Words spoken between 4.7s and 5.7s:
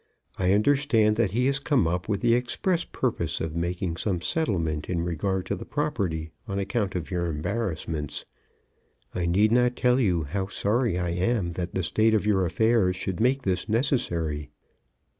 in regard to the